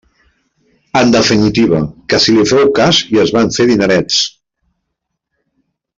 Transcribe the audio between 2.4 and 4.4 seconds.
féu cas i es van fer dinerets.